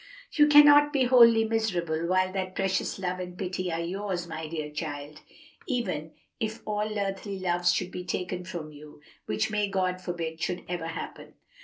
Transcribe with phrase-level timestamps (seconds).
[0.35, 4.71] '""You cannot be wholly miserable while that precious love and pity are yours, my dear
[4.71, 5.21] child,
[5.67, 10.63] even if all earthly loves should be taken from you, which may God forbid should
[10.67, 11.35] ever happen."